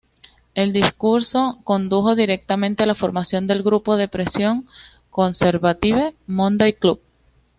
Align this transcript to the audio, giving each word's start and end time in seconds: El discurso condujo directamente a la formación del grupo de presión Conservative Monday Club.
El 0.55 0.73
discurso 0.73 1.59
condujo 1.63 2.15
directamente 2.15 2.81
a 2.81 2.85
la 2.87 2.95
formación 2.95 3.45
del 3.45 3.61
grupo 3.61 3.97
de 3.97 4.07
presión 4.07 4.65
Conservative 5.11 6.15
Monday 6.25 6.73
Club. 6.73 6.99